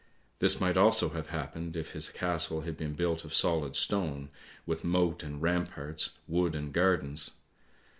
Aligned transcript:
This 0.39 0.59
might 0.59 0.77
also 0.77 1.09
have 1.09 1.27
happened 1.27 1.75
if 1.75 1.91
his 1.91 2.09
castle 2.09 2.61
had 2.61 2.75
been 2.75 2.93
built 2.93 3.23
of 3.23 3.35
solid 3.35 3.75
stone, 3.75 4.29
with 4.65 4.83
moat 4.83 5.21
and 5.21 5.39
ramparts, 5.43 6.09
wood 6.27 6.55
and 6.55 6.73
gardens. 6.73 7.29